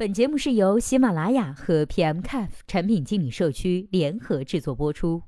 [0.00, 5.20] 本节目是由喜马拉雅和 PMCAF 产品经理社区联合制作播出。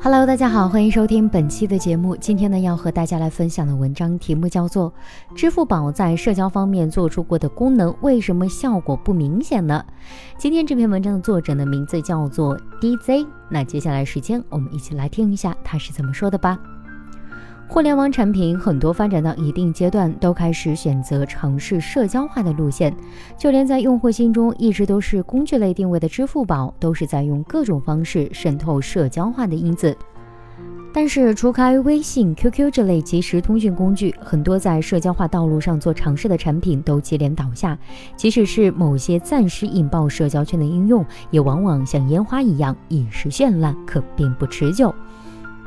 [0.00, 2.16] Hello，大家好，欢迎收听本期的节目。
[2.16, 4.90] 今天呢，要和大家来分享的文章题目叫做
[5.34, 9.84] 《支付宝在社交方面做出过的功能为什么效果不明显呢？》
[10.38, 13.26] 今天这篇文章的作者呢，名字叫做 DZ。
[13.50, 16.58] 那接下来时间，我们一起来听一下他是怎么说的吧。
[17.74, 22.94] 互联网产品很多发展到一定阶段，都开始选择尝试社交化的路线。
[23.36, 29.96] 就连在用户心中一直都是工具类定位的支付宝，都是在用各种方式渗透社交化的因子。
[30.92, 37.76] 但是，除开微信、QQ 这类即时通讯工具，很多在社交化道路上做尝试的产品都接连倒下。
[38.14, 44.94] 即使是某些暂时引爆社交圈的应用，也往往像烟花一样一时绚烂，可并不持久。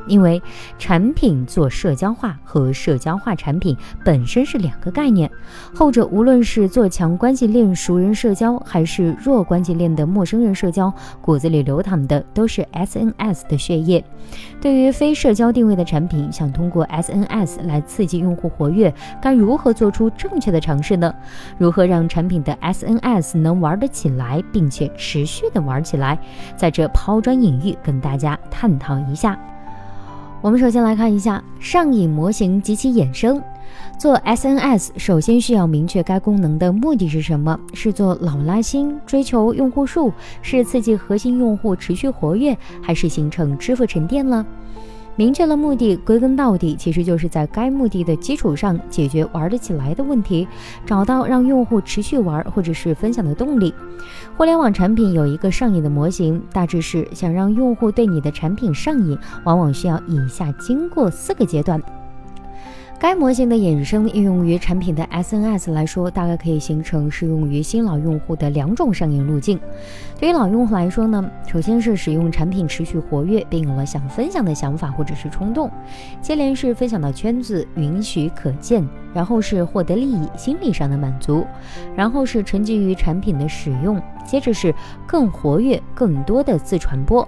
[0.08, 0.42] 因为
[0.78, 5.30] 产品做社交化和社交化产品本身是两个概念，
[5.74, 14.04] 后者无论是做强关系链熟人社交，还是弱关系链的陌生人社交，骨子里流淌的都是 SNS 的血液。
[14.62, 21.14] 对于非社交定位的产品，想通过 SNS 来刺激用户活跃，该如何做出正确的尝试呢？
[21.58, 26.18] 如何让产品的 SNS 能玩得起来，并且持续的玩起来？
[26.56, 29.38] 在这抛砖引玉，跟大家探讨一下。
[30.42, 33.42] 我们首先来看一下上瘾模型及其衍生。
[34.00, 44.46] 做 SNS 首先需要明确该功能的目的是什么，是做老拉新、追求用户数，是刺激核心用户持续活跃，还是形成支付沉淀呢？
[45.18, 50.48] 明确了目的，归根到底其实就是在该目的的基础上解决玩得起来的问题，
[50.86, 53.74] 找到让用户持续玩或者是分享的动力。
[54.38, 61.82] 互联网产品有一个上瘾的模型，大致是想让用户对你的产品上瘾，往往需要以下经过四个阶段。
[63.00, 69.60] 该模型的衍生应用于产品的 SNS 来说，大概可以形成适用于新老用户的两种上瘾路径。
[70.20, 75.70] 对于老用户来说呢，首先是使用产品持续活跃，并有了想分享的想法或者是冲动；
[76.24, 78.84] 接连是分享到圈子允许可见，
[79.14, 81.46] 然后是获得利益心理上的满足，
[81.96, 84.74] 然后是沉浸于产品的使用，接着是
[85.06, 87.28] 更活跃、更多的自传播。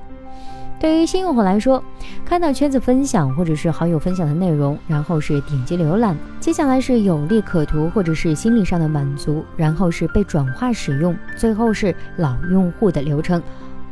[0.79, 1.83] 对于新用户来说，
[2.23, 13.43] 看到圈子分享或者是好友分享的内容，然后是点击浏览，接下来是有利可图或者是心理上的满足，然后是被转化使用，最后是老用户的流程。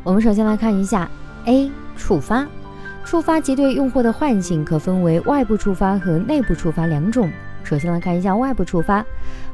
[0.04, 1.10] 我们首先来看一下
[1.44, 2.48] A 触发，
[3.04, 7.30] 触发即对用户的唤醒可分为外部触发和内部触发两种。
[7.68, 9.06] 首先来看一下外部触发，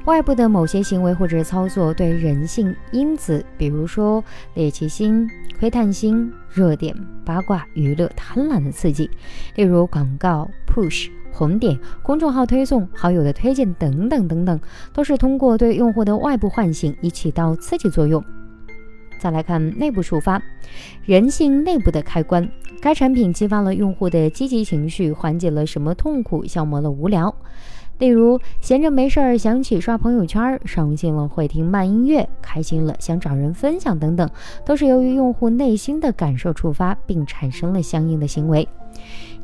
[0.06, 5.28] 外部的某些行为或者操作对人性因子，比如说猎奇心、
[5.59, 9.09] 窥探心、热点、八卦、娱乐、贪婪的刺激，
[9.56, 14.59] 例如广告、push、红点、公众号推送、好友的推荐等等等等，
[14.94, 18.24] 都是通过对用户的外部唤醒以起到刺激作用。
[19.19, 20.40] 再来看内部触发，
[21.03, 22.47] 人性内部的开关，
[22.80, 27.35] 该产品激发了用户的积极情绪，缓解了什么痛苦，消磨了无聊。
[28.00, 34.30] 例如，闲着没事儿想起刷朋友圈，伤心了会听慢音乐，开心了想找人分享等等，
[34.66, 38.68] 都是由于用户内心的感受触发，并产生了相应的行为。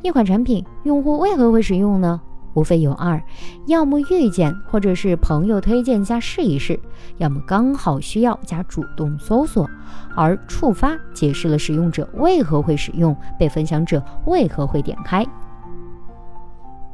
[0.02, 2.20] 一款产品，用户为何会使用呢？
[2.56, 3.22] 无非有二：
[3.68, 6.76] 要么遇见，或者是朋友推荐加试一试；
[7.18, 9.70] 要么刚好需要加主动搜索。
[10.16, 15.24] 而触发解释了使用者为何会使用，被分享者为何会点开。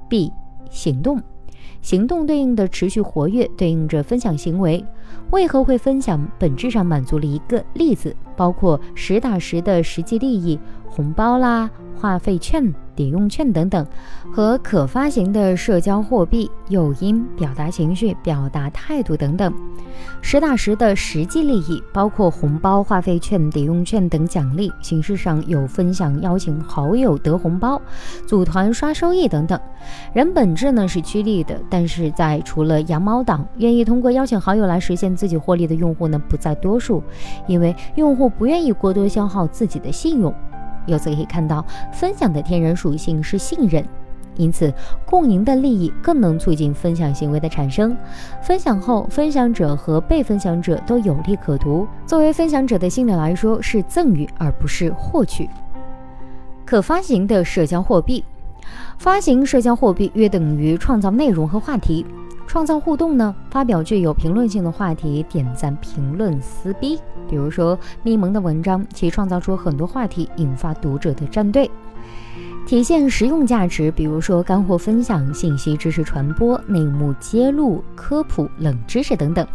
[0.09, 0.31] B
[0.69, 1.19] 行动。
[1.85, 4.83] 行动对应的持续活跃，对应着分享行为。
[5.29, 6.27] 为何会分享？
[6.39, 10.59] 本质上满足了一个例子，包括实打实的实际利益，
[10.89, 11.69] 红包啦。
[11.95, 13.85] 话费券、抵用券等等，
[14.31, 19.53] 和可发行的社交货币、诱因、表达情绪、表达态度等等，
[20.21, 27.81] 实打实的实际利益，包括红包、话费券、抵用券等奖励，形式上有分享、邀请好友得红包、
[28.27, 29.59] 组团刷收益等等。
[30.13, 37.03] 人本质呢是趋利的，但是在除了羊毛党，愿意通过邀请好友来实现自己获利的用户呢不在多数，
[37.47, 40.33] 因为用户不愿意过多消耗自己的信用。
[40.85, 43.83] 由此可以看到，分享的天然属性是信任，
[44.35, 44.73] 因此
[45.05, 47.95] 共赢的利益更能促进分享行为的产生。
[48.41, 51.87] 分享后，分享者和被分享者都有利可图。
[52.05, 55.49] 作为分享者的心理来说，是赠与而不是获取。
[56.65, 58.23] 可发行的社交货币，
[58.97, 62.05] 发行社交货币约等于创造内容和话题。
[62.55, 63.35] 创造互动呢？
[63.49, 66.97] 发表具有评论性的话题，点赞、评论、撕逼。
[67.29, 71.69] 比如说咪蒙的文章，其创造出很多话题，引发读者的站队。
[72.65, 79.45] 体现实用价值，比如说干货分享、信息知识传播、内幕揭露、科普、冷知识等等。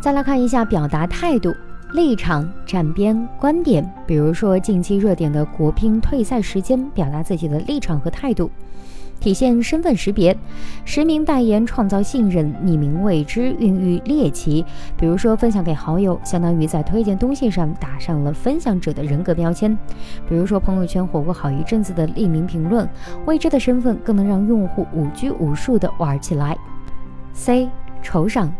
[0.00, 1.54] 再来看一下表达态度、
[1.92, 8.50] 立场、站边、观点，比如说近期热点的国乒退赛时间，表达自己的立场和态度。
[9.24, 10.36] 体现身份识别，
[10.84, 14.62] 实名代言创造信任，匿名未知孕育猎奇。
[14.98, 19.74] 比如说分享给好友，相当于在推荐东西上打上了分享者的人格标签。
[20.28, 22.86] 比如说朋友圈火过好一阵子的匿名评论，
[23.24, 26.54] 未知的身份更能让用户无拘无束的玩起来。
[27.32, 27.66] C
[28.02, 28.54] 酬赏。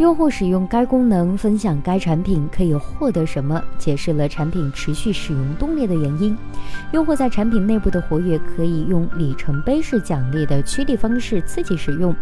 [0.00, 3.62] 用户使用该功能分享该产品可以获得什么？
[3.76, 6.34] 解释了产品持续使用动力的原因。
[6.92, 12.16] 用户在产品内部的活跃可以用里程碑式奖励的趋递方式刺激使用，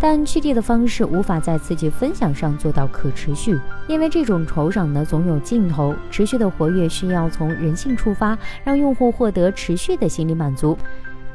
[0.00, 3.56] 但趋递的方式无法在刺激分享上做到可持续，
[3.86, 5.94] 因为这种酬赏呢总有尽头。
[6.10, 10.76] 持续的活跃需要从人性出发，让用户获得持续的心理满足。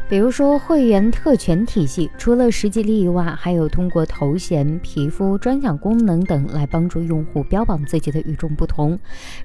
[0.08, 8.98] 比如说，会员特权体系除了实际利益外，还有通过头衔、皮肤、专享功能等来帮助用户标榜自己的与众不同。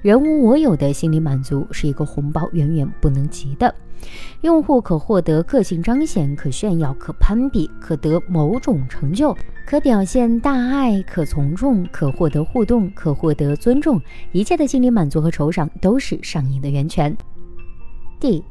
[0.03, 3.73] 人无我有的心理满足是一个红包远远不能及的。
[4.41, 9.35] 用户可获得个性彰显、可炫耀、可攀比、可得某种成就、
[9.65, 13.99] 可表现大爱、可从众、可获得互动、可获得尊重，
[14.31, 17.17] 一切的心理满足和酬赏都是上瘾的源泉。
[18.19, 18.43] D。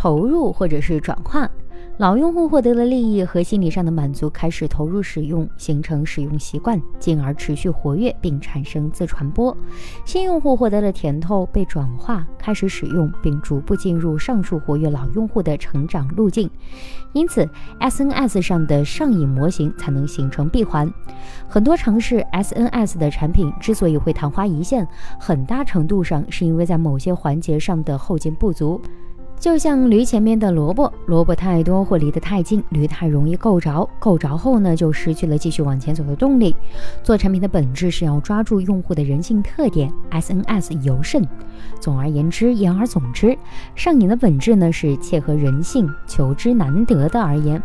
[0.00, 1.50] 投入或者是转化，
[1.96, 9.56] 老用户获得了利益和心理上的满足，开始投入使用，形成使用习惯，进而持续活跃并产生自传播。
[10.04, 16.48] 新用户获得了甜头，被转化，开始使用，并逐步进入上述活跃老用户的成长路径。
[17.12, 17.44] 因此
[17.80, 20.88] ，SNS 上的上瘾模型才能形成闭环。
[21.48, 24.86] 很多尝试 SNS 的产品之所以会昙花一现，
[25.18, 28.80] 很大程度上是因为在某些环节上的后劲不足。
[29.38, 36.56] 就像驴前面的萝卜，萝卜太多或离得太近，驴太容易够着，够着后呢，就失去了继续往前走的动力。
[37.04, 41.24] 做产品的本质是要抓住用户的人性特点，SNS 尤甚。
[41.78, 43.38] 总而言之，言而总之，
[43.76, 47.62] 上瘾的本质呢是切合人性，求之难得的而言。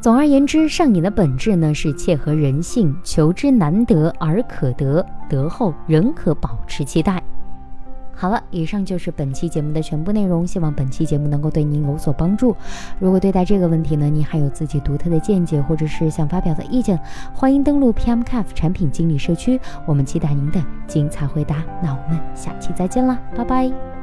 [0.00, 7.22] 总而言之，上瘾的本质呢是切合人性，求之难得而可得，得后仍可保持期待。
[8.20, 10.44] 好了，以上就是本期节目的全部内容。
[10.44, 12.56] 希望本期节目能够对您有所帮助。
[12.98, 16.98] 如果对待这个问题呢，您还有自己独特的见解，或者是想发表的意见，
[17.32, 21.62] 欢迎登录 pm caf 产品经理社区，我们期待您的精彩回答。
[21.80, 23.97] 那我们下期再见啦，拜拜。